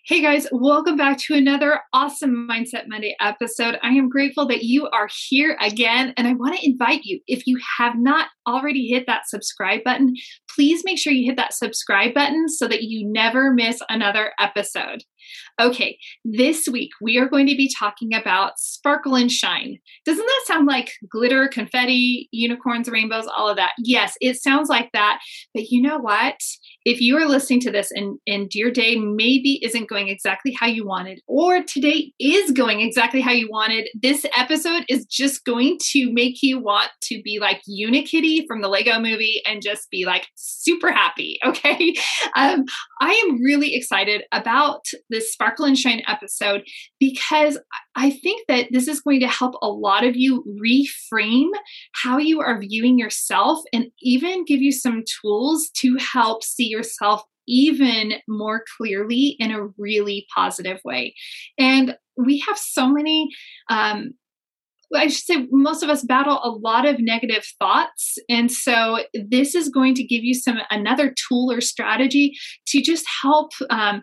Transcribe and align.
Hey 0.00 0.20
guys, 0.20 0.48
welcome 0.50 0.96
back 0.96 1.18
to 1.18 1.34
another 1.34 1.80
awesome 1.92 2.48
Mindset 2.50 2.88
Monday 2.88 3.14
episode. 3.20 3.78
I 3.82 3.90
am 3.90 4.08
grateful 4.08 4.46
that 4.48 4.64
you 4.64 4.88
are 4.88 5.08
here 5.28 5.56
again, 5.60 6.12
and 6.16 6.26
I 6.26 6.32
want 6.32 6.56
to 6.56 6.66
invite 6.66 7.02
you 7.04 7.20
if 7.26 7.46
you 7.46 7.60
have 7.78 7.94
not 7.96 8.28
already 8.48 8.88
hit 8.88 9.06
that 9.06 9.28
subscribe 9.28 9.84
button, 9.84 10.14
please 10.54 10.82
make 10.84 10.98
sure 10.98 11.12
you 11.12 11.26
hit 11.26 11.36
that 11.36 11.54
subscribe 11.54 12.14
button 12.14 12.48
so 12.48 12.66
that 12.66 12.82
you 12.82 13.06
never 13.12 13.52
miss 13.52 13.80
another 13.88 14.32
episode. 14.40 15.04
Okay, 15.60 15.98
this 16.24 16.68
week 16.70 16.90
we 17.00 17.18
are 17.18 17.28
going 17.28 17.46
to 17.46 17.56
be 17.56 17.70
talking 17.78 18.14
about 18.14 18.58
sparkle 18.58 19.14
and 19.14 19.30
shine. 19.30 19.78
Doesn't 20.04 20.24
that 20.24 20.44
sound 20.46 20.66
like 20.66 20.92
glitter, 21.08 21.48
confetti, 21.48 22.28
unicorns, 22.32 22.88
rainbows, 22.88 23.26
all 23.26 23.48
of 23.48 23.56
that? 23.56 23.72
Yes, 23.78 24.14
it 24.20 24.42
sounds 24.42 24.68
like 24.68 24.90
that. 24.92 25.20
But 25.54 25.70
you 25.70 25.82
know 25.82 25.98
what? 25.98 26.36
If 26.84 27.00
you 27.00 27.16
are 27.16 27.26
listening 27.26 27.60
to 27.60 27.70
this 27.70 27.90
and, 27.92 28.18
and 28.26 28.52
your 28.54 28.70
day 28.70 28.96
maybe 28.96 29.60
isn't 29.62 29.88
going 29.88 30.08
exactly 30.08 30.56
how 30.58 30.66
you 30.66 30.86
wanted, 30.86 31.20
or 31.26 31.62
today 31.62 32.12
is 32.18 32.50
going 32.50 32.80
exactly 32.80 33.20
how 33.20 33.32
you 33.32 33.48
wanted, 33.50 33.88
this 34.00 34.26
episode 34.36 34.84
is 34.88 35.06
just 35.06 35.44
going 35.44 35.78
to 35.90 36.12
make 36.12 36.42
you 36.42 36.58
want 36.58 36.90
to 37.02 37.20
be 37.22 37.38
like 37.40 37.62
Unikitty 37.68 38.46
from 38.46 38.62
the 38.62 38.68
Lego 38.68 38.98
movie 38.98 39.42
and 39.46 39.62
just 39.62 39.90
be 39.90 40.04
like 40.04 40.26
super 40.34 40.90
happy. 40.90 41.38
Okay. 41.52 41.94
Um, 42.34 42.64
I 43.00 43.12
am 43.12 43.42
really 43.42 43.74
excited 43.74 44.22
about 44.32 44.86
this 45.10 45.21
Sparkle 45.22 45.64
and 45.64 45.78
Shine 45.78 46.02
episode 46.06 46.62
because 47.00 47.58
I 47.94 48.10
think 48.10 48.46
that 48.48 48.68
this 48.70 48.88
is 48.88 49.00
going 49.00 49.20
to 49.20 49.28
help 49.28 49.54
a 49.62 49.68
lot 49.68 50.04
of 50.04 50.16
you 50.16 50.44
reframe 50.62 51.50
how 51.92 52.18
you 52.18 52.40
are 52.40 52.60
viewing 52.60 52.98
yourself 52.98 53.60
and 53.72 53.86
even 54.00 54.44
give 54.44 54.60
you 54.60 54.72
some 54.72 55.04
tools 55.20 55.70
to 55.76 55.96
help 55.96 56.42
see 56.42 56.66
yourself 56.66 57.22
even 57.48 58.14
more 58.28 58.64
clearly 58.76 59.36
in 59.38 59.50
a 59.50 59.66
really 59.78 60.26
positive 60.34 60.80
way. 60.84 61.14
And 61.58 61.96
we 62.16 62.38
have 62.46 62.58
so 62.58 62.88
many 62.88 63.30
um, 63.68 64.14
I 64.94 65.06
should 65.08 65.24
say 65.24 65.46
most 65.50 65.82
of 65.82 65.88
us 65.88 66.04
battle 66.04 66.40
a 66.42 66.50
lot 66.50 66.86
of 66.86 67.00
negative 67.00 67.46
thoughts. 67.58 68.18
And 68.28 68.50
so 68.50 69.00
this 69.14 69.54
is 69.54 69.68
going 69.68 69.94
to 69.94 70.04
give 70.04 70.22
you 70.22 70.34
some 70.34 70.58
another 70.70 71.14
tool 71.28 71.50
or 71.50 71.60
strategy 71.60 72.34
to 72.68 72.82
just 72.82 73.06
help 73.22 73.52
um, 73.70 74.02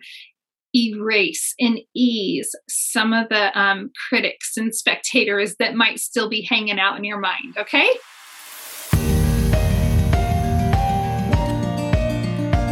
erase 0.74 1.54
and 1.58 1.80
ease 1.94 2.54
some 2.68 3.12
of 3.12 3.28
the 3.28 3.58
um, 3.60 3.90
critics 4.08 4.56
and 4.56 4.74
spectators 4.74 5.56
that 5.58 5.74
might 5.74 5.98
still 5.98 6.28
be 6.28 6.42
hanging 6.42 6.78
out 6.78 6.96
in 6.96 7.04
your 7.04 7.18
mind, 7.18 7.56
okay? 7.58 7.88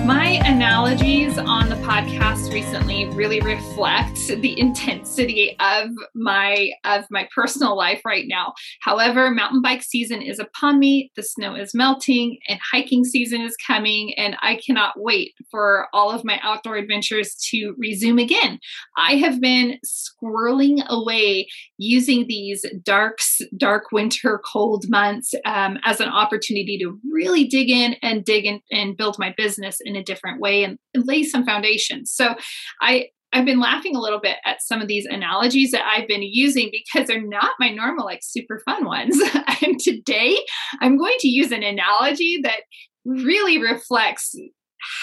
My 0.09 0.41
analogies 0.47 1.37
on 1.37 1.69
the 1.69 1.75
podcast 1.75 2.51
recently 2.51 3.11
really 3.11 3.43
reflect 3.43 4.17
the 4.29 4.59
intensity 4.59 5.55
of 5.61 5.91
my 6.15 6.71
of 6.85 7.05
my 7.11 7.29
personal 7.35 7.77
life 7.77 8.01
right 8.07 8.25
now. 8.27 8.55
However, 8.81 9.31
mountain 9.31 9.61
bike 9.61 9.83
season 9.83 10.23
is 10.23 10.39
upon 10.39 10.79
me, 10.79 11.13
the 11.15 11.23
snow 11.23 11.55
is 11.55 11.75
melting, 11.75 12.39
and 12.49 12.59
hiking 12.73 13.05
season 13.05 13.43
is 13.43 13.55
coming, 13.67 14.15
and 14.17 14.35
I 14.41 14.57
cannot 14.57 14.95
wait 14.99 15.35
for 15.51 15.89
all 15.93 16.11
of 16.11 16.25
my 16.25 16.41
outdoor 16.43 16.77
adventures 16.77 17.35
to 17.51 17.75
resume 17.77 18.19
again. 18.19 18.61
I 18.97 19.17
have 19.17 19.43
been 19.43 19.79
squirreling 19.85 20.87
away 20.89 21.49
using 21.77 22.27
these 22.27 22.65
dark 22.83 23.19
dark 23.59 23.93
winter 23.93 24.41
cold 24.51 24.87
months 24.89 25.35
um, 25.45 25.77
as 25.85 26.01
an 26.01 26.09
opportunity 26.09 26.79
to 26.79 26.99
really 27.13 27.45
dig 27.45 27.69
in 27.69 27.97
and 28.01 28.25
dig 28.25 28.47
in 28.47 28.63
and 28.73 28.97
build 28.97 29.19
my 29.19 29.35
business 29.37 29.83
in 29.85 29.98
a 29.99 30.05
different 30.05 30.41
way 30.41 30.65
and, 30.65 30.79
lay 30.95 31.23
some 31.23 31.45
foundations. 31.45 32.13
So 32.13 32.35
I 32.81 33.09
I've 33.33 33.45
been 33.45 33.61
laughing 33.61 33.95
a 33.95 34.01
little 34.01 34.21
bit 34.21 34.39
at 34.47 34.63
some 34.63 34.81
of 34.81 34.89
these 34.89 35.05
analogies 35.05 35.71
that 35.73 35.85
I've 35.85 36.09
been 36.09 36.23
using 36.23 36.71
because 36.73 37.07
they're 37.07 37.21
not 37.21 37.53
my 37.61 37.69
normal, 37.71 38.07
like 38.07 38.21
super 38.23 38.63
fun 38.65 38.87
ones. 38.87 39.21
and 39.63 39.79
today 39.79 40.39
I'm 40.81 40.97
going 40.97 41.17
to 41.21 41.29
use 41.29 41.53
an 41.53 41.63
analogy 41.63 42.41
that 42.43 42.61
really 43.05 43.61
reflects 43.61 44.35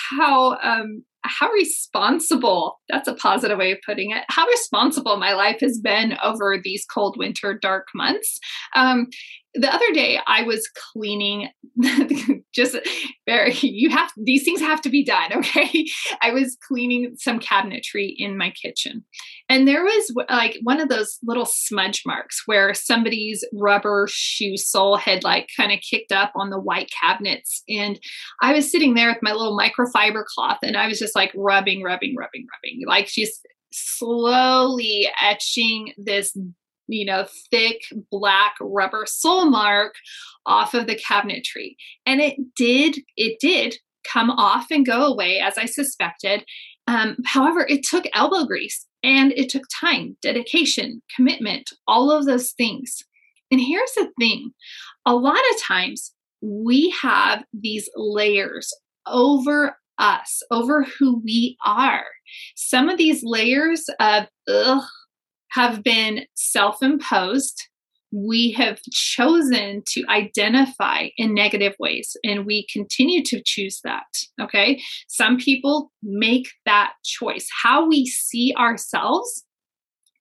how 0.10 0.58
um, 0.64 1.04
how 1.24 1.50
responsible 1.52 2.80
that's 2.88 3.08
a 3.08 3.16
positive 3.16 3.58
way 3.58 3.72
of 3.72 3.80
putting 3.86 4.12
it 4.12 4.24
how 4.30 4.46
responsible 4.48 5.18
my 5.18 5.34
life 5.34 5.58
has 5.60 5.80
been 5.80 6.16
over 6.24 6.58
these 6.64 6.86
cold 6.86 7.16
winter 7.18 7.58
dark 7.60 7.88
months 7.96 8.40
um, 8.76 9.08
the 9.56 9.74
other 9.74 9.92
day 9.94 10.20
I 10.28 10.44
was 10.44 10.70
cleaning 10.94 11.50
just 12.54 12.78
very 13.26 13.54
you 13.62 13.90
have 13.90 14.12
these 14.18 14.44
things 14.44 14.62
have 14.62 14.82
to 14.82 14.90
be 14.90 15.04
done 15.04 15.32
okay? 15.36 15.86
I 16.22 16.32
was 16.32 16.58
cleaning 16.68 17.16
some 17.18 17.40
cabinetry 17.40 18.14
in 18.18 18.38
my 18.38 18.52
kitchen. 18.52 19.04
And 19.50 19.68
there 19.68 19.84
was 19.84 20.14
like 20.30 20.58
one 20.64 20.80
of 20.80 20.90
those 20.90 21.18
little 21.24 21.46
smudge 21.46 22.04
marks 22.06 22.44
where 22.46 22.74
somebody's 22.74 23.44
rubber 23.54 24.08
shoe 24.10 24.58
sole 24.58 24.98
had 24.98 25.24
like 25.24 25.50
kind 25.56 25.72
of 25.72 25.80
kicked 25.88 26.12
up 26.12 26.32
on 26.36 26.50
the 26.50 26.60
white 26.60 26.92
cabinets. 27.02 27.64
And 27.70 28.00
I 28.42 28.54
was 28.54 28.72
sitting 28.72 28.94
there 28.94 29.10
with 29.10 29.22
my 29.22 29.34
little 29.34 29.58
microfiber 29.58 30.24
cloth 30.26 30.60
and 30.64 30.78
I 30.78 30.88
was 30.88 31.00
just 31.00 31.16
like 31.16 31.32
rubbing 31.36 31.84
rubbing 31.84 32.16
rubbing 32.16 32.48
rubbing 32.52 32.82
like 32.88 33.08
she's 33.08 33.40
slowly 33.72 35.08
etching 35.22 35.94
this 35.98 36.38
you 36.88 37.06
know, 37.06 37.26
thick 37.52 37.82
black 38.12 38.56
rubber 38.62 39.06
sole 39.08 39.50
mark 39.50 39.96
off 40.46 40.74
of 40.74 40.88
the 40.88 40.96
cabinetry. 40.96 41.76
And 42.06 42.22
it 42.22 42.36
did, 42.56 43.00
it 43.18 43.38
did 43.40 43.78
come 44.04 44.30
off 44.30 44.68
and 44.72 44.86
go 44.86 45.06
away 45.06 45.40
as 45.40 45.58
I 45.58 45.66
suspected. 45.66 46.46
Um, 46.88 47.18
however, 47.26 47.66
it 47.68 47.84
took 47.84 48.06
elbow 48.14 48.46
grease 48.46 48.86
and 49.04 49.32
it 49.34 49.50
took 49.50 49.64
time, 49.82 50.18
dedication, 50.22 51.02
commitment, 51.16 51.72
all 51.88 52.12
of 52.12 52.26
those 52.26 52.52
things. 52.52 53.04
And 53.52 53.62
here's 53.62 53.94
the 53.94 54.10
thing 54.20 54.52
a 55.06 55.16
lot 55.16 55.40
of 55.52 55.62
times 55.62 56.12
we 56.42 56.90
have 57.02 57.44
these 57.54 57.90
layers 57.96 58.72
over 59.08 59.78
us, 59.98 60.42
over 60.52 60.84
who 60.84 61.22
we 61.24 61.58
are. 61.66 62.06
Some 62.56 62.90
of 62.90 62.98
these 62.98 63.22
layers 63.24 63.86
of, 64.00 64.26
ugh, 64.48 64.84
have 65.56 65.84
been 65.84 66.26
self 66.36 66.82
imposed. 66.82 67.62
We 68.12 68.52
have 68.52 68.80
chosen 68.92 69.84
to 69.88 70.04
identify 70.10 71.10
in 71.18 71.34
negative 71.34 71.74
ways, 71.80 72.16
and 72.24 72.46
we 72.46 72.68
continue 72.72 73.24
to 73.24 73.42
choose 73.44 73.82
that. 73.84 74.06
Okay. 74.40 74.82
Some 75.08 75.38
people 75.38 75.92
make 76.04 76.48
that 76.66 76.94
choice. 77.04 77.48
How 77.64 77.88
we 77.88 78.06
see 78.06 78.54
ourselves, 78.58 79.44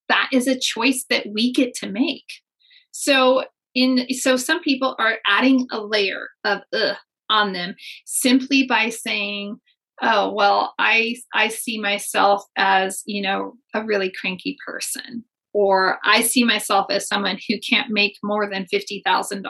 that 0.09 0.28
is 0.33 0.49
a 0.49 0.59
choice 0.59 1.05
that 1.11 1.27
we 1.33 1.53
get 1.53 1.75
to 1.75 1.91
make. 1.91 2.25
So, 2.91 3.44
in 3.75 4.06
so 4.12 4.37
some 4.37 4.61
people 4.62 4.94
are 4.99 5.17
adding 5.27 5.67
a 5.71 5.81
layer 5.81 6.28
of 6.44 6.62
ugh 6.73 6.97
on 7.31 7.53
them 7.53 7.75
simply 8.06 8.67
by 8.67 8.89
saying, 8.89 9.59
oh 10.03 10.32
well 10.32 10.75
i 10.78 11.15
i 11.34 11.49
see 11.49 11.78
myself 11.81 12.43
as 12.56 13.03
you 13.06 13.22
know 13.22 13.55
a 13.75 13.84
really 13.84 14.12
cranky 14.21 14.56
person 14.66 15.25
or 15.53 15.99
i 16.05 16.21
see 16.21 16.44
myself 16.44 16.87
as 16.91 17.06
someone 17.06 17.38
who 17.49 17.56
can't 17.69 17.91
make 17.91 18.16
more 18.22 18.50
than 18.50 18.66
$50000 18.72 19.44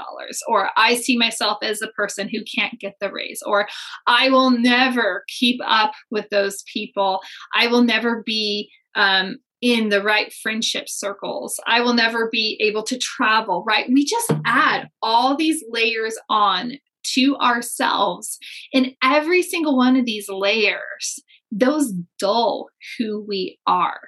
or 0.48 0.70
i 0.76 0.94
see 0.94 1.16
myself 1.16 1.58
as 1.62 1.80
a 1.80 1.88
person 1.88 2.28
who 2.28 2.40
can't 2.44 2.78
get 2.78 2.94
the 3.00 3.10
raise 3.10 3.42
or 3.46 3.66
i 4.06 4.28
will 4.28 4.50
never 4.50 5.24
keep 5.28 5.60
up 5.66 5.92
with 6.10 6.28
those 6.30 6.62
people 6.72 7.20
i 7.54 7.66
will 7.66 7.82
never 7.82 8.22
be 8.24 8.70
um, 8.96 9.38
in 9.64 9.88
the 9.88 10.02
right 10.02 10.30
friendship 10.30 10.90
circles. 10.90 11.58
I 11.66 11.80
will 11.80 11.94
never 11.94 12.28
be 12.30 12.58
able 12.60 12.82
to 12.82 12.98
travel, 12.98 13.64
right? 13.66 13.86
We 13.90 14.04
just 14.04 14.30
add 14.44 14.90
all 15.00 15.38
these 15.38 15.64
layers 15.70 16.18
on 16.28 16.72
to 17.14 17.36
ourselves. 17.36 18.38
in 18.72 18.94
every 19.02 19.42
single 19.42 19.76
one 19.76 19.96
of 19.96 20.04
these 20.04 20.28
layers, 20.28 21.20
those 21.50 21.92
dull 22.18 22.68
who 22.98 23.24
we 23.26 23.58
are. 23.66 24.00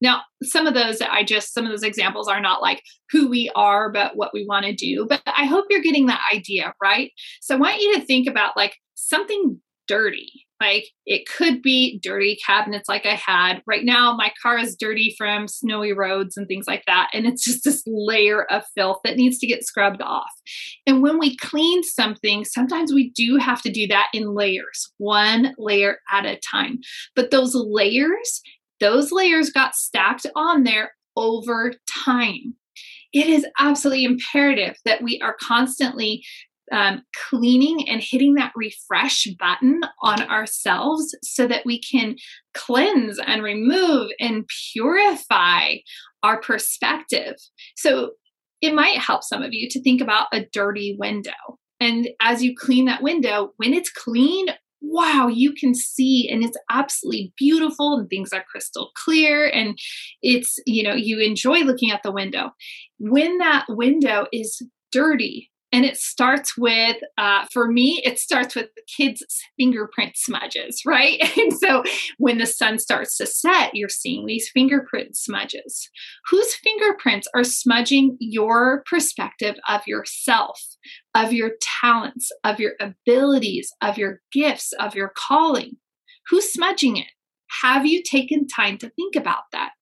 Now, 0.00 0.22
some 0.42 0.66
of 0.66 0.74
those 0.74 1.00
I 1.02 1.24
just, 1.24 1.52
some 1.52 1.64
of 1.64 1.70
those 1.70 1.82
examples 1.82 2.26
are 2.26 2.40
not 2.40 2.62
like 2.62 2.82
who 3.10 3.28
we 3.28 3.50
are, 3.54 3.90
but 3.92 4.16
what 4.16 4.32
we 4.32 4.46
want 4.46 4.64
to 4.66 4.74
do. 4.74 5.06
But 5.08 5.22
I 5.26 5.44
hope 5.44 5.66
you're 5.68 5.82
getting 5.82 6.06
that 6.06 6.22
idea, 6.34 6.72
right? 6.82 7.12
So 7.40 7.54
I 7.54 7.58
want 7.58 7.80
you 7.80 7.94
to 7.96 8.04
think 8.04 8.26
about 8.26 8.56
like 8.56 8.76
something 8.94 9.60
dirty. 9.86 10.46
Like 10.60 10.88
it 11.06 11.26
could 11.26 11.62
be 11.62 11.98
dirty 12.02 12.38
cabinets 12.44 12.88
like 12.88 13.06
I 13.06 13.14
had. 13.14 13.62
Right 13.66 13.84
now, 13.84 14.14
my 14.14 14.32
car 14.42 14.58
is 14.58 14.76
dirty 14.76 15.14
from 15.16 15.48
snowy 15.48 15.92
roads 15.92 16.36
and 16.36 16.46
things 16.46 16.66
like 16.66 16.84
that. 16.86 17.10
And 17.12 17.26
it's 17.26 17.44
just 17.50 17.64
this 17.64 17.82
layer 17.86 18.44
of 18.44 18.62
filth 18.74 18.98
that 19.04 19.16
needs 19.16 19.38
to 19.38 19.46
get 19.46 19.64
scrubbed 19.64 20.02
off. 20.02 20.30
And 20.86 21.02
when 21.02 21.18
we 21.18 21.36
clean 21.36 21.82
something, 21.82 22.44
sometimes 22.44 22.92
we 22.92 23.10
do 23.10 23.36
have 23.36 23.62
to 23.62 23.70
do 23.70 23.86
that 23.88 24.08
in 24.12 24.34
layers, 24.34 24.92
one 24.98 25.54
layer 25.58 25.98
at 26.12 26.26
a 26.26 26.38
time. 26.38 26.80
But 27.16 27.30
those 27.30 27.54
layers, 27.54 28.42
those 28.80 29.12
layers 29.12 29.50
got 29.50 29.74
stacked 29.74 30.26
on 30.36 30.64
there 30.64 30.92
over 31.16 31.74
time. 32.04 32.54
It 33.12 33.26
is 33.26 33.44
absolutely 33.58 34.04
imperative 34.04 34.76
that 34.84 35.02
we 35.02 35.20
are 35.20 35.36
constantly 35.40 36.24
um, 36.72 37.02
cleaning 37.28 37.88
and 37.88 38.02
hitting 38.02 38.34
that 38.34 38.52
refresh 38.54 39.26
button 39.38 39.80
on 40.02 40.22
ourselves 40.22 41.16
so 41.22 41.46
that 41.46 41.66
we 41.66 41.80
can 41.80 42.16
cleanse 42.54 43.18
and 43.18 43.42
remove 43.42 44.10
and 44.20 44.48
purify 44.72 45.76
our 46.22 46.40
perspective. 46.40 47.34
So 47.76 48.12
it 48.60 48.74
might 48.74 48.98
help 48.98 49.24
some 49.24 49.42
of 49.42 49.52
you 49.52 49.68
to 49.70 49.82
think 49.82 50.00
about 50.00 50.28
a 50.32 50.46
dirty 50.52 50.96
window. 50.98 51.58
And 51.80 52.10
as 52.20 52.42
you 52.42 52.54
clean 52.56 52.84
that 52.86 53.02
window, 53.02 53.52
when 53.56 53.72
it's 53.72 53.90
clean, 53.90 54.48
wow, 54.82 55.28
you 55.28 55.52
can 55.52 55.74
see 55.74 56.28
and 56.30 56.44
it's 56.44 56.56
absolutely 56.70 57.32
beautiful 57.36 57.96
and 57.96 58.08
things 58.08 58.32
are 58.32 58.44
crystal 58.50 58.90
clear 58.94 59.46
and 59.46 59.78
it's, 60.22 60.58
you 60.66 60.82
know, 60.82 60.94
you 60.94 61.18
enjoy 61.20 61.60
looking 61.60 61.90
at 61.90 62.02
the 62.02 62.12
window. 62.12 62.50
When 62.98 63.38
that 63.38 63.66
window 63.68 64.26
is 64.32 64.62
dirty, 64.92 65.50
and 65.72 65.84
it 65.84 65.96
starts 65.96 66.56
with 66.56 66.96
uh, 67.18 67.46
for 67.52 67.70
me 67.70 68.00
it 68.04 68.18
starts 68.18 68.54
with 68.54 68.68
the 68.76 68.82
kids 68.96 69.22
fingerprint 69.58 70.16
smudges 70.16 70.82
right? 70.86 71.20
And 71.40 71.52
so 71.58 71.82
when 72.18 72.38
the 72.38 72.46
sun 72.46 72.78
starts 72.78 73.16
to 73.16 73.26
set 73.26 73.74
you're 73.74 73.88
seeing 73.88 74.26
these 74.26 74.50
fingerprint 74.52 75.16
smudges. 75.16 75.88
Whose 76.30 76.54
fingerprints 76.54 77.28
are 77.34 77.44
smudging 77.44 78.16
your 78.20 78.82
perspective 78.88 79.56
of 79.68 79.82
yourself 79.86 80.60
of 81.14 81.32
your 81.32 81.52
talents 81.80 82.30
of 82.44 82.60
your 82.60 82.72
abilities 82.80 83.72
of 83.80 83.98
your 83.98 84.20
gifts 84.32 84.72
of 84.78 84.94
your 84.94 85.12
calling? 85.16 85.76
Who's 86.28 86.52
smudging 86.52 86.96
it? 86.96 87.08
Have 87.62 87.86
you 87.86 88.02
taken 88.02 88.46
time 88.46 88.78
to 88.78 88.90
think 88.90 89.16
about 89.16 89.44
that 89.52 89.72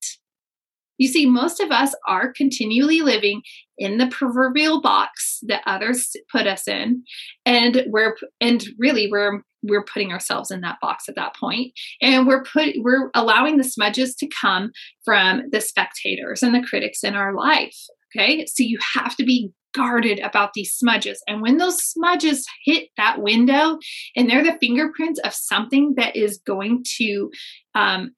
you 0.99 1.09
see, 1.09 1.27
most 1.27 1.61
of 1.61 1.71
us 1.71 1.95
are 2.07 2.33
continually 2.33 3.01
living 3.01 3.43
in 3.79 3.99
the 3.99 4.09
proverbial 4.09 4.81
box 4.81 5.39
that 5.47 5.63
others 5.67 6.15
put 6.31 6.47
us 6.47 6.69
in, 6.69 7.05
and 7.47 7.85
we're 7.87 8.17
and 8.41 8.65
really 8.79 9.09
we're 9.11 9.43
we're 9.63 9.85
putting 9.85 10.13
ourselves 10.13 10.51
in 10.51 10.61
that 10.61 10.79
box 10.81 11.09
at 11.09 11.15
that 11.15 11.35
point, 11.37 11.73
and 12.03 12.27
we're 12.27 12.43
put 12.43 12.75
we're 12.79 13.11
allowing 13.15 13.57
the 13.57 13.65
smudges 13.65 14.15
to 14.17 14.29
come 14.29 14.73
from 15.05 15.43
the 15.51 15.61
spectators 15.61 16.43
and 16.43 16.55
the 16.55 16.67
critics 16.67 17.03
in 17.03 17.15
our 17.15 17.35
life. 17.35 17.77
Okay, 18.17 18.47
so 18.47 18.63
you 18.63 18.79
have 18.95 19.17
to 19.17 19.25
be 19.25 19.53
guarded 19.75 20.19
about 20.21 20.55
these 20.55 20.73
smudges. 20.73 21.23
And 21.29 21.43
when 21.43 21.59
those 21.59 21.85
smudges 21.85 22.47
hit 22.65 22.89
that 22.97 23.21
window 23.21 23.79
and 24.17 24.29
they're 24.29 24.43
the 24.43 24.59
fingerprints 24.59 25.21
of 25.21 25.35
something 25.35 25.95
that 25.97 26.17
is 26.17 26.41
going 26.47 26.85
to 26.97 27.31
um, 27.75 28.13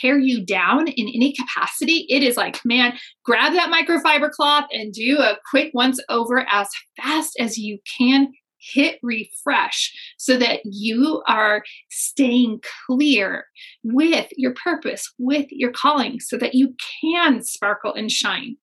tear 0.00 0.18
you 0.18 0.44
down 0.44 0.88
in 0.88 1.08
any 1.08 1.32
capacity, 1.32 2.06
it 2.08 2.22
is 2.22 2.36
like, 2.36 2.60
man, 2.64 2.98
grab 3.24 3.52
that 3.52 3.70
microfiber 3.70 4.30
cloth 4.30 4.66
and 4.72 4.92
do 4.92 5.18
a 5.18 5.38
quick 5.50 5.70
once 5.74 6.00
over 6.08 6.46
as 6.50 6.68
fast 6.96 7.36
as 7.38 7.58
you 7.58 7.78
can. 7.98 8.28
Hit 8.62 8.98
refresh 9.02 9.90
so 10.18 10.36
that 10.36 10.60
you 10.66 11.22
are 11.26 11.62
staying 11.90 12.60
clear 12.86 13.46
with 13.82 14.26
your 14.36 14.52
purpose, 14.52 15.10
with 15.18 15.46
your 15.48 15.72
calling, 15.72 16.20
so 16.20 16.36
that 16.36 16.54
you 16.54 16.74
can 17.00 17.42
sparkle 17.42 17.94
and 17.94 18.12
shine. 18.12 18.58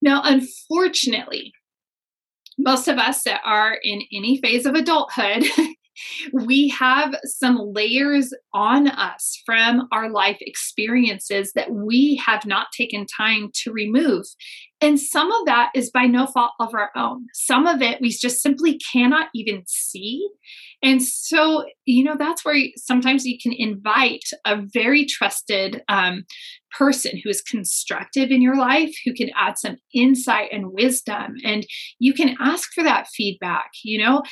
Now, 0.00 0.22
unfortunately, 0.24 1.52
most 2.58 2.88
of 2.88 2.98
us 2.98 3.22
that 3.24 3.40
are 3.44 3.78
in 3.82 4.02
any 4.12 4.40
phase 4.40 4.66
of 4.66 4.74
adulthood 4.74 5.44
we 6.32 6.68
have 6.68 7.14
some 7.24 7.58
layers 7.72 8.32
on 8.52 8.88
us 8.88 9.40
from 9.44 9.88
our 9.92 10.10
life 10.10 10.38
experiences 10.40 11.52
that 11.54 11.70
we 11.70 12.20
have 12.24 12.46
not 12.46 12.68
taken 12.76 13.06
time 13.06 13.50
to 13.62 13.72
remove. 13.72 14.24
And 14.80 15.00
some 15.00 15.32
of 15.32 15.46
that 15.46 15.70
is 15.74 15.90
by 15.90 16.04
no 16.04 16.26
fault 16.26 16.52
of 16.60 16.72
our 16.72 16.90
own. 16.96 17.26
Some 17.34 17.66
of 17.66 17.82
it 17.82 18.00
we 18.00 18.10
just 18.10 18.40
simply 18.40 18.78
cannot 18.92 19.28
even 19.34 19.64
see. 19.66 20.28
And 20.82 21.02
so, 21.02 21.64
you 21.84 22.04
know, 22.04 22.14
that's 22.16 22.44
where 22.44 22.56
sometimes 22.76 23.24
you 23.24 23.36
can 23.42 23.52
invite 23.52 24.22
a 24.44 24.62
very 24.72 25.04
trusted 25.04 25.82
um, 25.88 26.24
person 26.76 27.20
who 27.22 27.30
is 27.30 27.42
constructive 27.42 28.30
in 28.30 28.40
your 28.40 28.56
life, 28.56 28.94
who 29.04 29.12
can 29.12 29.30
add 29.36 29.58
some 29.58 29.78
insight 29.92 30.50
and 30.52 30.72
wisdom. 30.72 31.34
And 31.44 31.66
you 31.98 32.14
can 32.14 32.36
ask 32.40 32.70
for 32.72 32.84
that 32.84 33.08
feedback. 33.08 33.70
You 33.82 34.04
know, 34.04 34.22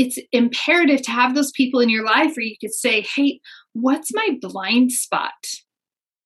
it's 0.00 0.18
imperative 0.32 1.02
to 1.02 1.10
have 1.10 1.34
those 1.34 1.52
people 1.52 1.78
in 1.78 1.90
your 1.90 2.06
life 2.06 2.34
where 2.34 2.46
you 2.46 2.56
could 2.58 2.72
say, 2.72 3.02
hey, 3.02 3.38
what's 3.74 4.14
my 4.14 4.30
blind 4.40 4.92
spot? 4.92 5.34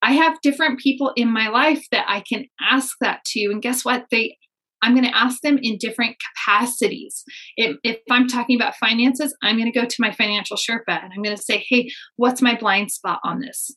I 0.01 0.13
have 0.13 0.41
different 0.43 0.79
people 0.79 1.13
in 1.17 1.29
my 1.29 1.49
life 1.49 1.85
that 1.91 2.05
I 2.07 2.21
can 2.21 2.45
ask 2.61 2.95
that 3.01 3.25
to. 3.33 3.41
And 3.47 3.61
guess 3.61 3.85
what? 3.85 4.05
They 4.13 4.37
I'm 4.81 4.93
going 4.93 5.07
to 5.07 5.17
ask 5.17 5.41
them 5.41 5.59
in 5.61 5.79
different 5.79 6.17
capacities. 6.37 7.25
If, 7.57 7.79
if, 7.83 7.97
I'm 8.11 8.29
talking 8.29 8.55
about 8.55 8.77
finances, 8.77 9.35
I'm 9.43 9.57
going 9.57 9.73
to 9.73 9.79
go 9.79 9.87
to 9.87 9.97
my 9.99 10.13
financial 10.13 10.59
Sherpa 10.59 11.03
and 11.03 11.11
I'm 11.11 11.23
going 11.23 11.35
to 11.35 11.43
say, 11.43 11.65
hey, 11.67 11.89
what's 12.17 12.43
my 12.43 12.55
blind 12.55 12.91
spot 12.91 13.19
on 13.25 13.41
this? 13.41 13.71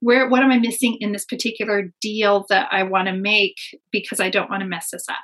Where, 0.00 0.30
what 0.30 0.42
am 0.42 0.50
I 0.50 0.58
missing 0.58 0.96
in 0.98 1.12
this 1.12 1.26
particular 1.26 1.92
deal 2.00 2.46
that 2.48 2.68
I 2.72 2.84
want 2.84 3.06
to 3.08 3.12
make 3.12 3.56
because 3.92 4.18
I 4.18 4.30
don't 4.30 4.48
want 4.48 4.62
to 4.62 4.68
mess 4.68 4.88
this 4.90 5.06
up? 5.10 5.16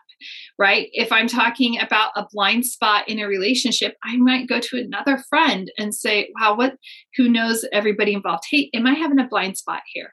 Right? 0.59 0.89
If 0.93 1.13
I'm 1.13 1.29
talking 1.29 1.79
about 1.81 2.13
a 2.17 2.27
blind 2.33 2.67
spot 2.67 3.09
in 3.09 3.19
a 3.19 3.27
relationship, 3.27 3.97
I 4.05 4.17
might 4.17 4.49
go 4.49 4.61
to 4.61 4.77
another 4.77 5.23
friend 5.29 5.71
and 5.79 5.95
say, 5.95 6.31
wow, 6.41 6.57
what, 6.57 6.75
who 7.17 7.29
knows 7.29 7.65
everybody 7.73 8.15
involved? 8.15 8.45
Hey, 8.51 8.71
am 8.75 8.87
I 8.87 8.95
having 8.95 9.19
a 9.19 9.29
blind 9.29 9.57
spot 9.57 9.83
here? 9.93 10.13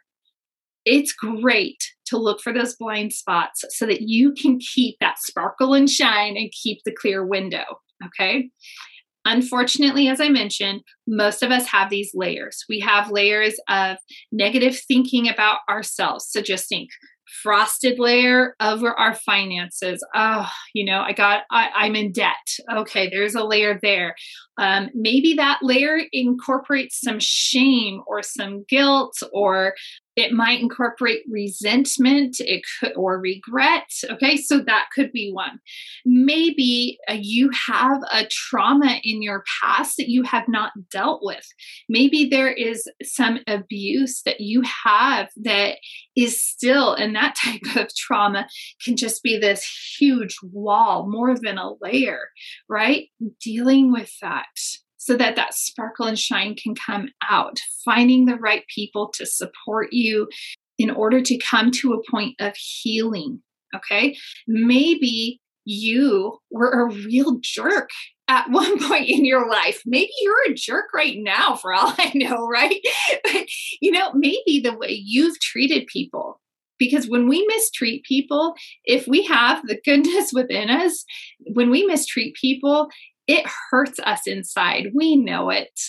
It's 0.85 1.13
great 1.13 1.83
to 2.07 2.17
look 2.17 2.41
for 2.41 2.53
those 2.53 2.75
blind 2.75 3.13
spots 3.13 3.63
so 3.69 3.85
that 3.85 4.01
you 4.01 4.33
can 4.33 4.59
keep 4.59 4.95
that 4.99 5.19
sparkle 5.19 5.73
and 5.73 5.89
shine 5.89 6.35
and 6.37 6.51
keep 6.51 6.79
the 6.85 6.95
clear 6.95 7.25
window. 7.25 7.65
Okay. 8.05 8.49
Unfortunately, 9.25 10.07
as 10.07 10.21
I 10.21 10.29
mentioned, 10.29 10.81
most 11.05 11.43
of 11.43 11.51
us 11.51 11.67
have 11.67 11.89
these 11.89 12.11
layers. 12.15 12.63
We 12.69 12.79
have 12.79 13.11
layers 13.11 13.55
of 13.67 13.97
negative 14.31 14.79
thinking 14.87 15.27
about 15.27 15.59
ourselves. 15.69 16.27
So 16.29 16.41
just 16.41 16.69
think 16.69 16.89
frosted 17.41 17.99
layer 17.99 18.55
over 18.59 18.91
our 18.91 19.13
finances. 19.13 20.05
Oh, 20.15 20.49
you 20.73 20.85
know, 20.85 21.01
I 21.01 21.13
got, 21.13 21.43
I, 21.51 21.87
am 21.87 21.95
in 21.95 22.11
debt. 22.11 22.35
Okay, 22.71 23.09
there's 23.09 23.35
a 23.35 23.43
layer 23.43 23.79
there. 23.81 24.15
Um, 24.57 24.89
maybe 24.93 25.33
that 25.35 25.59
layer 25.61 26.01
incorporates 26.11 26.99
some 26.99 27.19
shame 27.19 28.01
or 28.07 28.21
some 28.21 28.65
guilt 28.67 29.21
or 29.31 29.75
it 30.19 30.33
might 30.33 30.59
incorporate 30.59 31.23
resentment 31.29 32.37
it 32.39 32.63
could, 32.79 32.93
or 32.95 33.19
regret. 33.19 33.89
Okay, 34.09 34.37
so 34.37 34.59
that 34.59 34.87
could 34.93 35.11
be 35.11 35.31
one. 35.31 35.59
Maybe 36.05 36.97
uh, 37.09 37.17
you 37.19 37.49
have 37.67 38.01
a 38.11 38.25
trauma 38.29 38.99
in 39.03 39.21
your 39.21 39.43
past 39.61 39.97
that 39.97 40.09
you 40.09 40.23
have 40.23 40.47
not 40.47 40.71
dealt 40.91 41.21
with. 41.23 41.45
Maybe 41.87 42.25
there 42.25 42.51
is 42.51 42.87
some 43.03 43.39
abuse 43.47 44.21
that 44.23 44.41
you 44.41 44.63
have 44.85 45.29
that 45.37 45.77
is 46.15 46.41
still, 46.41 46.93
and 46.93 47.15
that 47.15 47.35
type 47.43 47.75
of 47.75 47.95
trauma 47.95 48.47
can 48.83 48.97
just 48.97 49.23
be 49.23 49.37
this 49.37 49.65
huge 49.99 50.37
wall, 50.43 51.09
more 51.09 51.35
than 51.37 51.57
a 51.57 51.71
layer, 51.81 52.29
right? 52.67 53.07
Dealing 53.41 53.91
with 53.91 54.11
that 54.21 54.47
so 54.99 55.15
that 55.15 55.35
that 55.35 55.53
sparkle 55.53 56.05
and 56.05 56.19
shine 56.19 56.55
can 56.55 56.75
come 56.75 57.09
out 57.29 57.59
finding 57.83 58.25
the 58.25 58.35
right 58.35 58.63
people 58.73 59.09
to 59.09 59.25
support 59.25 59.91
you 59.91 60.27
in 60.77 60.91
order 60.91 61.21
to 61.21 61.37
come 61.37 61.71
to 61.71 61.93
a 61.93 62.11
point 62.11 62.35
of 62.39 62.55
healing 62.55 63.41
okay 63.75 64.15
maybe 64.47 65.39
you 65.65 66.37
were 66.49 66.71
a 66.71 66.93
real 66.93 67.37
jerk 67.41 67.89
at 68.29 68.47
one 68.49 68.79
point 68.79 69.09
in 69.09 69.25
your 69.25 69.49
life. 69.49 69.81
Maybe 69.85 70.11
you're 70.21 70.51
a 70.51 70.53
jerk 70.53 70.93
right 70.93 71.17
now, 71.17 71.55
for 71.55 71.73
all 71.73 71.93
I 71.97 72.11
know, 72.15 72.47
right? 72.47 72.79
But, 73.23 73.47
you 73.81 73.91
know, 73.91 74.11
maybe 74.13 74.61
the 74.63 74.77
way 74.77 75.01
you've 75.03 75.39
treated 75.39 75.87
people. 75.87 76.39
Because 76.77 77.09
when 77.09 77.27
we 77.27 77.45
mistreat 77.47 78.03
people, 78.05 78.53
if 78.85 79.05
we 79.05 79.25
have 79.25 79.67
the 79.67 79.79
goodness 79.83 80.31
within 80.33 80.69
us, 80.69 81.03
when 81.53 81.69
we 81.69 81.85
mistreat 81.85 82.35
people, 82.39 82.87
it 83.29 83.45
hurts 83.69 83.99
us 83.99 84.25
inside. 84.25 84.87
We 84.95 85.15
know 85.15 85.51
it. 85.51 85.79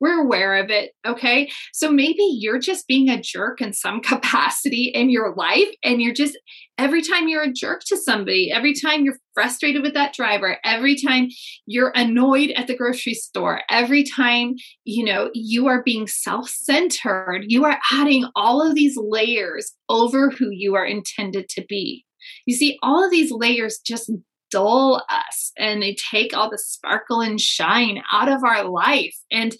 We're 0.00 0.20
aware 0.20 0.56
of 0.56 0.68
it. 0.68 0.92
Okay. 1.06 1.48
So 1.72 1.92
maybe 1.92 2.22
you're 2.22 2.58
just 2.58 2.88
being 2.88 3.08
a 3.08 3.22
jerk 3.22 3.60
in 3.60 3.72
some 3.72 4.00
capacity 4.02 4.90
in 4.94 5.08
your 5.08 5.32
life. 5.36 5.68
And 5.84 6.02
you're 6.02 6.14
just, 6.14 6.36
every 6.76 7.00
time 7.00 7.28
you're 7.28 7.44
a 7.44 7.52
jerk 7.52 7.82
to 7.86 7.96
somebody, 7.96 8.50
every 8.50 8.74
time 8.74 9.04
you're 9.04 9.18
frustrated 9.32 9.82
with 9.82 9.94
that 9.94 10.12
driver, 10.12 10.58
every 10.64 10.96
time 10.96 11.28
you're 11.66 11.92
annoyed 11.94 12.50
at 12.56 12.66
the 12.66 12.76
grocery 12.76 13.14
store, 13.14 13.62
every 13.70 14.02
time, 14.02 14.56
you 14.84 15.04
know, 15.04 15.30
you 15.34 15.68
are 15.68 15.84
being 15.84 16.08
self 16.08 16.48
centered, 16.48 17.44
you 17.46 17.64
are 17.64 17.78
adding 17.92 18.28
all 18.34 18.60
of 18.60 18.74
these 18.74 18.96
layers 18.96 19.72
over 19.88 20.30
who 20.30 20.50
you 20.50 20.74
are 20.74 20.86
intended 20.86 21.48
to 21.50 21.64
be. 21.68 22.04
You 22.44 22.56
see, 22.56 22.76
all 22.82 23.04
of 23.04 23.12
these 23.12 23.30
layers 23.30 23.78
just 23.78 24.10
dull 24.50 25.04
us 25.08 25.52
and 25.58 25.82
they 25.82 25.94
take 25.94 26.36
all 26.36 26.50
the 26.50 26.58
sparkle 26.58 27.20
and 27.20 27.40
shine 27.40 28.02
out 28.12 28.28
of 28.28 28.44
our 28.44 28.64
life. 28.64 29.14
And, 29.30 29.54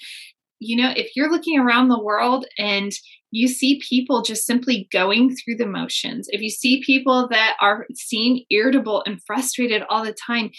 you 0.58 0.76
know, 0.76 0.92
if 0.96 1.14
you're 1.14 1.30
looking 1.30 1.58
around 1.58 1.88
the 1.88 2.02
world 2.02 2.46
and 2.58 2.92
you 3.30 3.48
see 3.48 3.80
people 3.86 4.22
just 4.22 4.46
simply 4.46 4.88
going 4.90 5.34
through 5.36 5.56
the 5.56 5.66
motions, 5.66 6.28
if 6.30 6.40
you 6.40 6.50
see 6.50 6.82
people 6.84 7.28
that 7.28 7.56
are 7.60 7.86
seen 7.94 8.44
irritable 8.50 9.02
and 9.06 9.20
frustrated 9.26 9.82
all 9.88 10.04
the 10.04 10.14
time, 10.14 10.50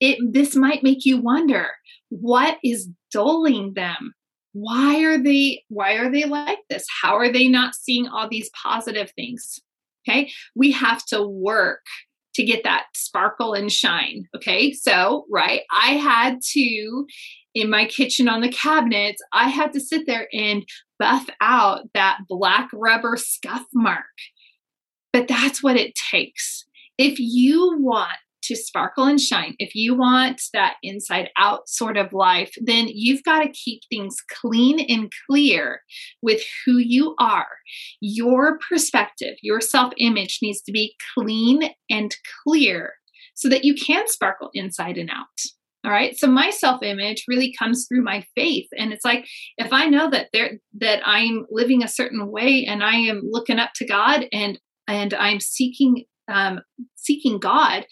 it 0.00 0.18
this 0.32 0.56
might 0.56 0.82
make 0.82 1.04
you 1.04 1.20
wonder 1.20 1.68
what 2.08 2.58
is 2.62 2.90
dulling 3.10 3.74
them? 3.74 4.12
Why 4.52 5.02
are 5.04 5.16
they 5.16 5.62
why 5.68 5.94
are 5.94 6.10
they 6.10 6.24
like 6.24 6.58
this? 6.68 6.84
How 7.02 7.16
are 7.16 7.32
they 7.32 7.48
not 7.48 7.74
seeing 7.74 8.08
all 8.08 8.28
these 8.28 8.50
positive 8.60 9.12
things? 9.12 9.60
Okay? 10.06 10.30
We 10.54 10.72
have 10.72 11.04
to 11.06 11.22
work 11.22 11.84
to 12.34 12.44
get 12.44 12.64
that 12.64 12.86
sparkle 12.94 13.54
and 13.54 13.70
shine 13.70 14.26
okay? 14.36 14.72
So 14.72 15.26
right 15.30 15.62
i 15.70 15.92
had 15.92 16.40
to 16.52 17.06
in 17.54 17.68
my 17.68 17.84
kitchen 17.84 18.28
on 18.28 18.40
the 18.40 18.48
cabinets 18.48 19.20
i 19.32 19.48
had 19.48 19.72
to 19.72 19.80
sit 19.80 20.06
there 20.06 20.28
and 20.32 20.64
buff 21.02 21.28
out 21.40 21.80
that 21.94 22.18
black 22.28 22.70
rubber 22.72 23.16
scuff 23.16 23.66
mark. 23.74 24.04
But 25.12 25.26
that's 25.26 25.60
what 25.60 25.76
it 25.76 25.94
takes. 26.12 26.64
If 26.96 27.18
you 27.18 27.76
want 27.80 28.18
to 28.44 28.56
sparkle 28.56 29.04
and 29.04 29.20
shine, 29.20 29.54
if 29.58 29.74
you 29.74 29.96
want 29.96 30.42
that 30.52 30.76
inside 30.82 31.30
out 31.38 31.68
sort 31.68 31.96
of 31.96 32.12
life, 32.12 32.52
then 32.60 32.86
you've 32.88 33.22
got 33.24 33.40
to 33.40 33.50
keep 33.50 33.82
things 33.88 34.16
clean 34.30 34.80
and 34.88 35.10
clear 35.28 35.82
with 36.22 36.42
who 36.64 36.78
you 36.78 37.14
are. 37.18 37.48
Your 38.00 38.58
perspective, 38.68 39.34
your 39.42 39.60
self 39.60 39.92
image 39.98 40.38
needs 40.42 40.62
to 40.62 40.72
be 40.72 40.94
clean 41.14 41.70
and 41.90 42.14
clear 42.44 42.94
so 43.34 43.48
that 43.48 43.64
you 43.64 43.74
can 43.74 44.06
sparkle 44.08 44.50
inside 44.54 44.98
and 44.98 45.10
out. 45.10 45.26
All 45.84 45.90
right. 45.90 46.16
So 46.16 46.28
my 46.28 46.50
self-image 46.50 47.24
really 47.26 47.52
comes 47.58 47.86
through 47.88 48.04
my 48.04 48.24
faith. 48.36 48.68
And 48.78 48.92
it's 48.92 49.04
like 49.04 49.26
if 49.58 49.72
I 49.72 49.86
know 49.86 50.08
that 50.10 50.28
there 50.32 50.58
that 50.78 51.00
I'm 51.04 51.44
living 51.50 51.82
a 51.82 51.88
certain 51.88 52.30
way 52.30 52.64
and 52.68 52.84
I 52.84 52.94
am 52.94 53.22
looking 53.24 53.58
up 53.58 53.70
to 53.76 53.86
God 53.86 54.26
and 54.32 54.60
and 54.86 55.12
I'm 55.14 55.40
seeking 55.40 56.04
um, 56.28 56.60
seeking 56.94 57.40
God, 57.40 57.84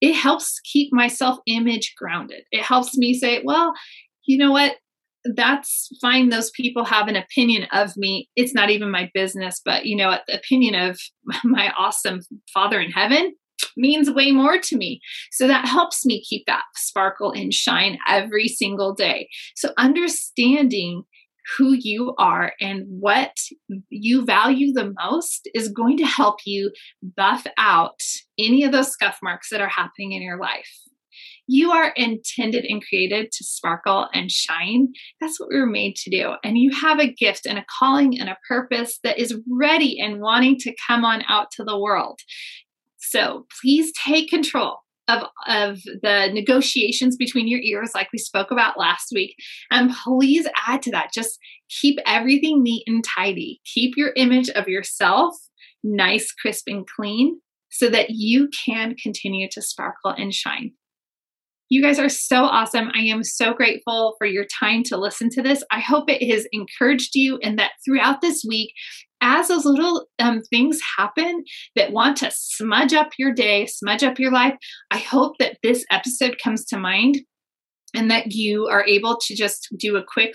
it 0.00 0.14
helps 0.14 0.60
keep 0.64 0.92
my 0.92 1.08
self 1.08 1.38
image 1.46 1.94
grounded. 1.96 2.42
It 2.50 2.62
helps 2.62 2.96
me 2.96 3.14
say, 3.14 3.42
well, 3.44 3.72
you 4.24 4.38
know 4.38 4.52
what? 4.52 4.76
That's 5.24 5.88
fine. 6.00 6.30
Those 6.30 6.50
people 6.52 6.84
have 6.84 7.06
an 7.08 7.16
opinion 7.16 7.66
of 7.72 7.94
me. 7.96 8.28
It's 8.36 8.54
not 8.54 8.70
even 8.70 8.90
my 8.90 9.10
business, 9.12 9.60
but 9.62 9.84
you 9.84 9.94
know 9.94 10.08
what? 10.08 10.22
The 10.26 10.38
opinion 10.38 10.74
of 10.74 10.98
my 11.44 11.72
awesome 11.76 12.20
Father 12.52 12.80
in 12.80 12.90
heaven 12.90 13.34
means 13.76 14.10
way 14.10 14.32
more 14.32 14.58
to 14.58 14.76
me. 14.76 15.00
So 15.30 15.46
that 15.46 15.66
helps 15.66 16.06
me 16.06 16.24
keep 16.24 16.46
that 16.46 16.62
sparkle 16.74 17.32
and 17.32 17.52
shine 17.52 17.98
every 18.08 18.48
single 18.48 18.94
day. 18.94 19.28
So 19.54 19.70
understanding 19.76 21.04
who 21.56 21.72
you 21.72 22.14
are 22.18 22.52
and 22.60 22.84
what 22.88 23.36
you 23.88 24.24
value 24.24 24.72
the 24.72 24.92
most 24.98 25.48
is 25.54 25.68
going 25.68 25.96
to 25.98 26.04
help 26.04 26.40
you 26.44 26.72
buff 27.16 27.46
out 27.58 28.00
any 28.38 28.64
of 28.64 28.72
those 28.72 28.92
scuff 28.92 29.18
marks 29.22 29.50
that 29.50 29.60
are 29.60 29.68
happening 29.68 30.12
in 30.12 30.22
your 30.22 30.38
life. 30.38 30.70
You 31.46 31.72
are 31.72 31.92
intended 31.96 32.64
and 32.64 32.82
created 32.86 33.32
to 33.32 33.44
sparkle 33.44 34.08
and 34.14 34.30
shine. 34.30 34.92
That's 35.20 35.40
what 35.40 35.48
we 35.48 35.58
were 35.58 35.66
made 35.66 35.96
to 35.96 36.10
do. 36.10 36.34
And 36.44 36.56
you 36.56 36.70
have 36.70 37.00
a 37.00 37.12
gift 37.12 37.44
and 37.44 37.58
a 37.58 37.66
calling 37.78 38.20
and 38.20 38.28
a 38.28 38.38
purpose 38.48 39.00
that 39.02 39.18
is 39.18 39.36
ready 39.50 39.98
and 39.98 40.20
wanting 40.20 40.58
to 40.58 40.74
come 40.86 41.04
on 41.04 41.24
out 41.28 41.50
to 41.52 41.64
the 41.64 41.78
world. 41.78 42.20
So 42.98 43.46
please 43.60 43.92
take 43.92 44.30
control 44.30 44.76
of, 45.10 45.24
of 45.46 45.82
the 46.02 46.30
negotiations 46.32 47.16
between 47.16 47.48
your 47.48 47.60
ears, 47.60 47.90
like 47.94 48.08
we 48.12 48.18
spoke 48.18 48.50
about 48.50 48.78
last 48.78 49.08
week. 49.12 49.34
And 49.70 49.90
please 50.04 50.46
add 50.66 50.82
to 50.82 50.90
that. 50.92 51.12
Just 51.12 51.38
keep 51.68 51.98
everything 52.06 52.62
neat 52.62 52.84
and 52.86 53.04
tidy. 53.04 53.60
Keep 53.64 53.96
your 53.96 54.12
image 54.16 54.48
of 54.50 54.68
yourself 54.68 55.34
nice, 55.82 56.32
crisp, 56.32 56.64
and 56.66 56.86
clean 56.86 57.40
so 57.70 57.88
that 57.88 58.10
you 58.10 58.48
can 58.48 58.94
continue 58.96 59.48
to 59.50 59.62
sparkle 59.62 60.10
and 60.10 60.34
shine. 60.34 60.72
You 61.68 61.80
guys 61.80 62.00
are 62.00 62.08
so 62.08 62.44
awesome. 62.44 62.90
I 62.94 63.02
am 63.02 63.22
so 63.22 63.54
grateful 63.54 64.16
for 64.18 64.26
your 64.26 64.44
time 64.44 64.82
to 64.84 64.96
listen 64.96 65.30
to 65.30 65.42
this. 65.42 65.62
I 65.70 65.78
hope 65.78 66.10
it 66.10 66.28
has 66.28 66.46
encouraged 66.50 67.14
you 67.14 67.38
and 67.44 67.58
that 67.60 67.72
throughout 67.84 68.20
this 68.20 68.44
week, 68.46 68.72
as 69.20 69.48
those 69.48 69.64
little 69.64 70.06
um, 70.18 70.42
things 70.42 70.80
happen 70.98 71.44
that 71.76 71.92
want 71.92 72.16
to 72.18 72.30
smudge 72.32 72.92
up 72.92 73.10
your 73.18 73.32
day, 73.32 73.66
smudge 73.66 74.02
up 74.02 74.18
your 74.18 74.32
life, 74.32 74.54
I 74.90 74.98
hope 74.98 75.36
that 75.38 75.58
this 75.62 75.84
episode 75.90 76.38
comes 76.42 76.64
to 76.66 76.78
mind 76.78 77.20
and 77.94 78.10
that 78.10 78.32
you 78.32 78.66
are 78.66 78.84
able 78.86 79.18
to 79.26 79.34
just 79.34 79.68
do 79.76 79.96
a 79.96 80.04
quick 80.04 80.34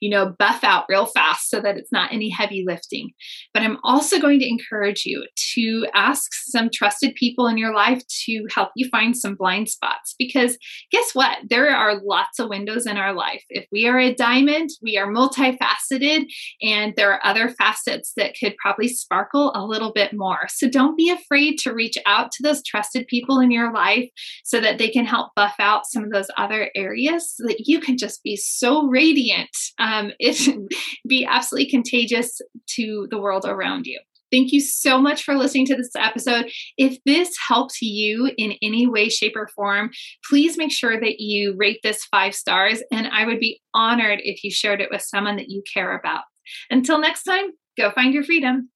you 0.00 0.10
know 0.10 0.34
buff 0.38 0.64
out 0.64 0.84
real 0.88 1.06
fast 1.06 1.50
so 1.50 1.60
that 1.60 1.76
it's 1.76 1.92
not 1.92 2.12
any 2.12 2.28
heavy 2.28 2.64
lifting. 2.66 3.10
But 3.52 3.62
i'm 3.62 3.78
also 3.84 4.20
going 4.20 4.40
to 4.40 4.48
encourage 4.48 5.04
you 5.04 5.26
to 5.54 5.86
ask 5.94 6.30
some 6.32 6.70
trusted 6.72 7.14
people 7.14 7.46
in 7.46 7.58
your 7.58 7.74
life 7.74 8.02
to 8.24 8.46
help 8.54 8.70
you 8.76 8.88
find 8.88 9.16
some 9.16 9.34
blind 9.34 9.68
spots 9.68 10.14
because 10.18 10.56
guess 10.90 11.14
what? 11.14 11.38
There 11.48 11.70
are 11.70 12.00
lots 12.02 12.38
of 12.38 12.48
windows 12.48 12.86
in 12.86 12.96
our 12.96 13.12
life. 13.12 13.42
If 13.48 13.66
we 13.72 13.86
are 13.86 13.98
a 13.98 14.14
diamond 14.14 14.70
we 14.82 14.96
are 14.96 15.06
multifaceted 15.06 16.26
and 16.62 16.94
there 16.96 17.12
are 17.12 17.24
other 17.24 17.48
facets 17.48 18.12
that 18.16 18.34
could 18.38 18.54
probably 18.56 18.88
sparkle 18.88 19.52
a 19.54 19.64
little 19.64 19.92
bit 19.92 20.12
more. 20.12 20.46
So 20.48 20.68
don't 20.68 20.96
be 20.96 21.10
afraid 21.10 21.58
to 21.58 21.74
reach 21.74 21.96
out 22.06 22.30
to 22.32 22.42
those 22.42 22.62
trusted 22.62 23.06
people 23.06 23.40
in 23.40 23.50
your 23.50 23.72
life 23.72 24.08
so 24.44 24.60
that 24.60 24.78
they 24.78 24.88
can 24.88 25.04
help 25.04 25.32
buff 25.34 25.54
out 25.58 25.86
some 25.86 26.04
of 26.04 26.10
those 26.10 26.28
other 26.36 26.70
areas 26.74 26.93
areas 26.94 27.34
that 27.38 27.64
you 27.66 27.80
can 27.80 27.98
just 27.98 28.22
be 28.22 28.36
so 28.36 28.86
radiant. 28.86 29.50
Um, 29.78 30.12
it 30.18 30.68
be 31.06 31.24
absolutely 31.24 31.70
contagious 31.70 32.40
to 32.76 33.08
the 33.10 33.18
world 33.18 33.44
around 33.44 33.86
you. 33.86 34.00
Thank 34.30 34.52
you 34.52 34.60
so 34.60 35.00
much 35.00 35.22
for 35.22 35.36
listening 35.36 35.66
to 35.66 35.76
this 35.76 35.94
episode. 35.96 36.50
If 36.76 36.98
this 37.04 37.36
helps 37.46 37.80
you 37.80 38.32
in 38.36 38.54
any 38.62 38.86
way, 38.86 39.08
shape, 39.08 39.34
or 39.36 39.46
form, 39.46 39.90
please 40.28 40.58
make 40.58 40.72
sure 40.72 40.98
that 40.98 41.20
you 41.20 41.54
rate 41.56 41.80
this 41.84 42.04
five 42.06 42.34
stars. 42.34 42.82
And 42.90 43.06
I 43.06 43.26
would 43.26 43.38
be 43.38 43.60
honored 43.74 44.20
if 44.24 44.42
you 44.42 44.50
shared 44.50 44.80
it 44.80 44.88
with 44.90 45.02
someone 45.02 45.36
that 45.36 45.50
you 45.50 45.62
care 45.72 45.96
about. 45.96 46.22
Until 46.68 46.98
next 46.98 47.22
time, 47.22 47.50
go 47.78 47.92
find 47.92 48.12
your 48.12 48.24
freedom. 48.24 48.70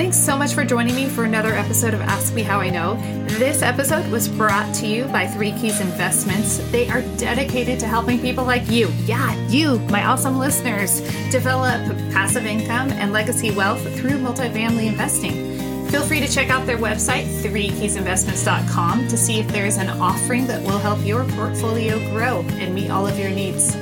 Thanks 0.00 0.16
so 0.16 0.34
much 0.34 0.54
for 0.54 0.64
joining 0.64 0.94
me 0.94 1.10
for 1.10 1.24
another 1.24 1.52
episode 1.52 1.92
of 1.92 2.00
Ask 2.00 2.32
Me 2.32 2.42
How 2.42 2.58
I 2.58 2.70
Know. 2.70 2.94
This 3.38 3.60
episode 3.60 4.10
was 4.10 4.28
brought 4.28 4.74
to 4.76 4.86
you 4.86 5.04
by 5.08 5.26
Three 5.26 5.52
Keys 5.52 5.78
Investments. 5.78 6.56
They 6.70 6.88
are 6.88 7.02
dedicated 7.18 7.78
to 7.80 7.86
helping 7.86 8.18
people 8.18 8.42
like 8.42 8.70
you, 8.70 8.88
yeah, 9.04 9.36
you, 9.48 9.78
my 9.90 10.06
awesome 10.06 10.38
listeners, 10.38 11.02
develop 11.30 11.86
passive 12.12 12.46
income 12.46 12.90
and 12.92 13.12
legacy 13.12 13.50
wealth 13.50 13.82
through 13.98 14.16
multifamily 14.16 14.86
investing. 14.86 15.58
Feel 15.90 16.02
free 16.02 16.20
to 16.20 16.28
check 16.28 16.48
out 16.48 16.64
their 16.64 16.78
website, 16.78 17.26
threekeysinvestments.com, 17.42 19.06
to 19.06 19.16
see 19.18 19.38
if 19.38 19.48
there's 19.48 19.76
an 19.76 19.90
offering 20.00 20.46
that 20.46 20.62
will 20.62 20.78
help 20.78 21.04
your 21.04 21.24
portfolio 21.24 21.98
grow 22.10 22.40
and 22.52 22.74
meet 22.74 22.90
all 22.90 23.06
of 23.06 23.18
your 23.18 23.28
needs. 23.28 23.76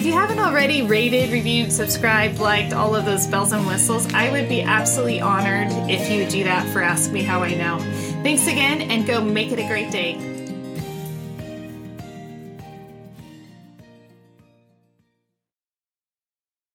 If 0.00 0.06
you 0.06 0.14
haven't 0.14 0.38
already 0.38 0.80
rated, 0.80 1.28
reviewed, 1.28 1.70
subscribed, 1.70 2.38
liked, 2.38 2.72
all 2.72 2.96
of 2.96 3.04
those 3.04 3.26
bells 3.26 3.52
and 3.52 3.66
whistles, 3.66 4.10
I 4.14 4.30
would 4.30 4.48
be 4.48 4.62
absolutely 4.62 5.20
honored 5.20 5.68
if 5.90 6.10
you 6.10 6.20
would 6.20 6.30
do 6.30 6.42
that 6.44 6.66
for 6.72 6.80
Ask 6.80 7.12
Me 7.12 7.22
How 7.22 7.42
I 7.42 7.54
Know. 7.54 7.78
Thanks 8.22 8.46
again 8.46 8.80
and 8.80 9.06
go 9.06 9.22
make 9.22 9.52
it 9.52 9.58
a 9.58 9.68
great 9.68 9.90
day. 9.90 10.29